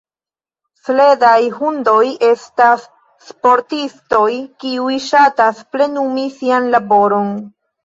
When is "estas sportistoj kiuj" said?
2.29-4.97